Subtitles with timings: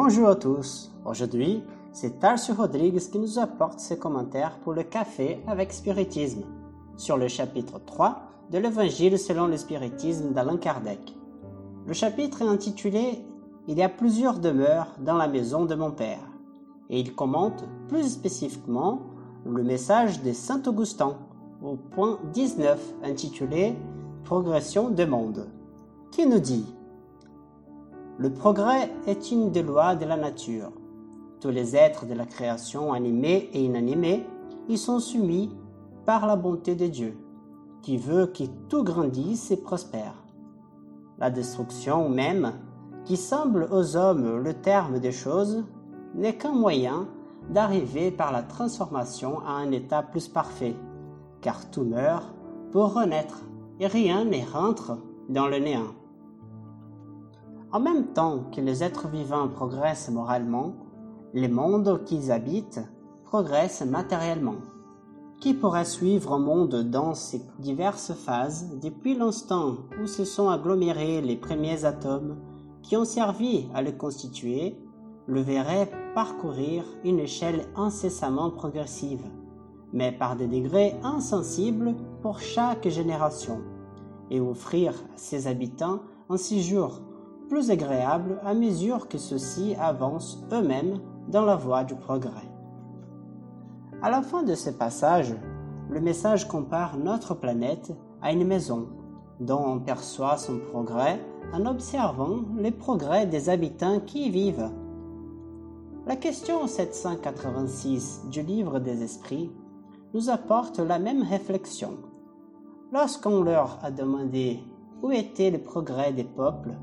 [0.00, 0.92] Bonjour à tous.
[1.04, 6.44] Aujourd'hui, c'est Tarso Rodrigues qui nous apporte ses commentaires pour le café avec spiritisme
[6.96, 8.22] sur le chapitre 3
[8.52, 11.00] de l'Évangile selon le spiritisme d'Alain Kardec.
[11.84, 13.24] Le chapitre est intitulé
[13.66, 16.30] Il y a plusieurs demeures dans la maison de mon Père
[16.90, 19.00] et il commente plus spécifiquement
[19.44, 21.16] le message de Saint Augustin
[21.60, 23.74] au point 19 intitulé
[24.22, 25.48] Progression de monde
[26.12, 26.77] qui nous dit
[28.20, 30.72] Le progrès est une des lois de la nature.
[31.40, 34.26] Tous les êtres de la création animés et inanimés
[34.68, 35.54] y sont soumis
[36.04, 37.16] par la bonté de Dieu,
[37.80, 40.24] qui veut que tout grandisse et prospère.
[41.18, 42.54] La destruction même,
[43.04, 45.64] qui semble aux hommes le terme des choses,
[46.16, 47.06] n'est qu'un moyen
[47.50, 50.74] d'arriver par la transformation à un état plus parfait,
[51.40, 52.34] car tout meurt
[52.72, 53.44] pour renaître
[53.78, 54.98] et rien ne rentre
[55.28, 55.94] dans le néant.
[57.70, 60.72] En même temps que les êtres vivants progressent moralement,
[61.34, 62.80] les mondes qu'ils habitent
[63.24, 64.56] progressent matériellement.
[65.38, 71.20] Qui pourrait suivre un monde dans ses diverses phases depuis l'instant où se sont agglomérés
[71.20, 72.38] les premiers atomes
[72.82, 74.78] qui ont servi à le constituer,
[75.26, 79.24] le verrait parcourir une échelle incessamment progressive,
[79.92, 83.60] mais par des degrés insensibles pour chaque génération,
[84.30, 87.02] et offrir à ses habitants un séjour
[87.48, 92.48] plus agréable à mesure que ceux-ci avancent eux-mêmes dans la voie du progrès.
[94.02, 95.34] À la fin de ce passage,
[95.90, 98.88] le message compare notre planète à une maison
[99.40, 101.20] dont on perçoit son progrès
[101.52, 104.70] en observant les progrès des habitants qui y vivent.
[106.06, 109.50] La question 786 du livre des esprits
[110.14, 111.98] nous apporte la même réflexion.
[112.92, 114.60] Lorsqu'on leur a demandé
[115.02, 116.74] où était le progrès des peuples,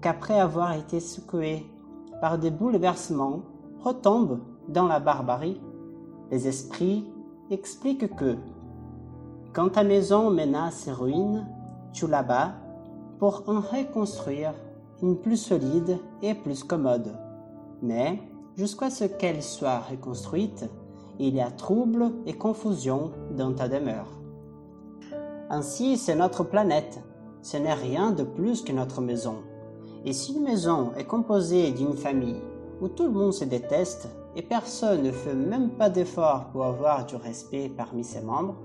[0.00, 1.66] qu'après avoir été secoués
[2.20, 3.42] par des bouleversements,
[3.80, 5.60] retombent dans la barbarie,
[6.30, 7.10] les esprits
[7.50, 8.36] expliquent que
[9.52, 11.46] quand ta maison menace ses ruines,
[11.92, 12.52] tu la bats
[13.18, 14.54] pour en reconstruire
[15.02, 17.12] une plus solide et plus commode.
[17.82, 18.20] Mais,
[18.56, 20.68] jusqu'à ce qu'elle soit reconstruite,
[21.18, 24.08] il y a trouble et confusion dans ta demeure.
[25.50, 27.00] Ainsi, c'est notre planète.
[27.42, 29.36] Ce n'est rien de plus que notre maison.
[30.04, 32.40] Et si une maison est composée d'une famille
[32.80, 37.06] où tout le monde se déteste et personne ne fait même pas d'effort pour avoir
[37.06, 38.56] du respect parmi ses membres,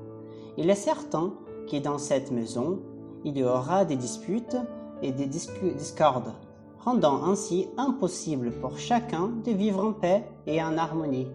[0.57, 1.33] il est certain
[1.69, 2.79] que dans cette maison,
[3.23, 4.57] il y aura des disputes
[5.01, 6.33] et des discordes,
[6.79, 11.27] rendant ainsi impossible pour chacun de vivre en paix et en harmonie.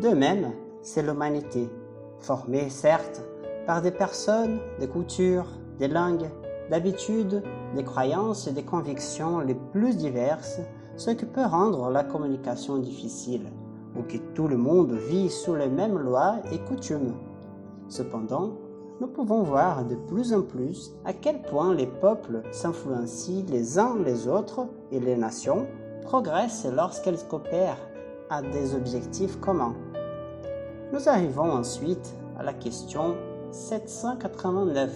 [0.00, 0.52] De même,
[0.82, 1.68] c'est l'humanité,
[2.20, 3.22] formée certes
[3.66, 5.46] par des personnes, des cultures,
[5.78, 6.30] des langues,
[6.70, 7.42] d'habitudes,
[7.74, 10.60] des croyances et des convictions les plus diverses,
[10.96, 13.46] ce qui peut rendre la communication difficile,
[13.96, 17.14] ou que tout le monde vit sous les mêmes lois et coutumes.
[17.88, 18.52] Cependant,
[19.00, 23.96] nous pouvons voir de plus en plus à quel point les peuples s'influencient les uns
[24.04, 25.66] les autres et les nations
[26.02, 27.80] progressent lorsqu'elles coopèrent
[28.28, 29.74] à des objectifs communs.
[30.92, 33.16] Nous arrivons ensuite à la question
[33.50, 34.92] 789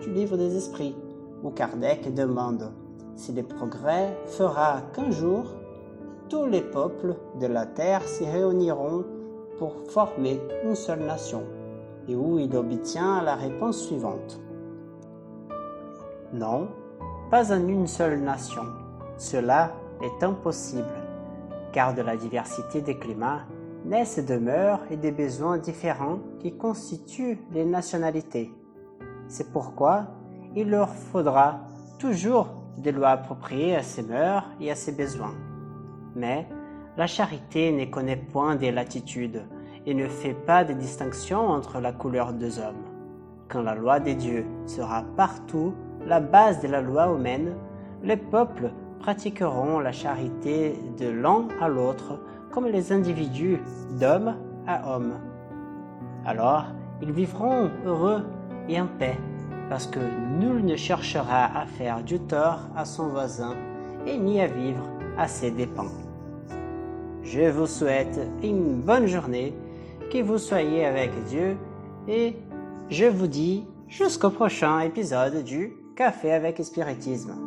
[0.00, 0.94] du livre des esprits
[1.46, 2.72] où Kardec demande
[3.14, 5.44] si le progrès fera qu'un jour,
[6.28, 9.04] tous les peuples de la terre s'y réuniront
[9.58, 11.44] pour former une seule nation,
[12.08, 14.40] et où il obtient la réponse suivante.
[16.32, 16.68] Non,
[17.30, 18.62] pas en une seule nation.
[19.16, 21.00] Cela est impossible,
[21.72, 23.42] car de la diversité des climats
[23.84, 28.52] naissent des mœurs et des besoins différents qui constituent les nationalités.
[29.28, 30.08] C'est pourquoi
[30.56, 31.60] il leur faudra
[31.98, 32.48] toujours
[32.78, 35.34] des lois appropriées à ses mœurs et à ses besoins.
[36.14, 36.48] Mais
[36.96, 39.42] la charité ne connaît point des latitudes
[39.84, 42.84] et ne fait pas de distinction entre la couleur des hommes.
[43.48, 45.74] Quand la loi des dieux sera partout
[46.06, 47.54] la base de la loi humaine,
[48.02, 52.18] les peuples pratiqueront la charité de l'un à l'autre
[52.50, 53.60] comme les individus
[54.00, 54.34] d'homme
[54.66, 55.18] à homme.
[56.24, 56.64] Alors,
[57.02, 58.24] ils vivront heureux
[58.68, 59.18] et en paix
[59.68, 60.00] parce que
[60.38, 63.54] nul ne cherchera à faire du tort à son voisin
[64.06, 64.84] et ni à vivre
[65.18, 65.90] à ses dépens.
[67.22, 69.54] Je vous souhaite une bonne journée,
[70.12, 71.56] que vous soyez avec Dieu
[72.06, 72.36] et
[72.88, 77.45] je vous dis jusqu'au prochain épisode du Café avec Spiritisme.